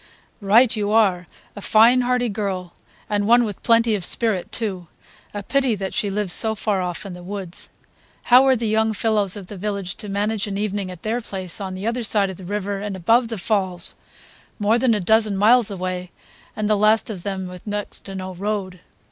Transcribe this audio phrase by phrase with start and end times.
[0.41, 1.27] "Right you are!
[1.55, 2.73] A fine hearty girl,
[3.07, 4.87] and one with plenty of spirit too.
[5.31, 7.69] A pity that she lives so far off in the woods.
[8.23, 11.61] How are the young fellows of the village to manage an evening at their place,
[11.61, 13.95] on the other side of the river and above the falls,
[14.57, 16.09] more than a dozen miles away
[16.55, 18.79] and the last of them with next to no road?"